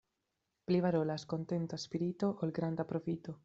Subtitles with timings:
[0.69, 3.39] Pli valoras kontenta spirito, ol granda profito.